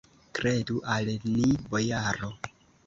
[0.39, 2.35] Kredu al ni, bojaro!